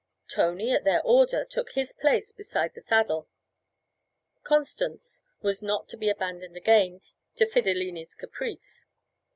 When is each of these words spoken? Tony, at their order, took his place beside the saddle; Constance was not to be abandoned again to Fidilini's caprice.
Tony, 0.27 0.71
at 0.73 0.83
their 0.83 1.03
order, 1.03 1.45
took 1.45 1.73
his 1.73 1.93
place 1.93 2.31
beside 2.31 2.73
the 2.73 2.81
saddle; 2.81 3.29
Constance 4.41 5.21
was 5.43 5.61
not 5.61 5.87
to 5.89 5.95
be 5.95 6.09
abandoned 6.09 6.57
again 6.57 7.01
to 7.35 7.45
Fidilini's 7.45 8.15
caprice. 8.15 8.85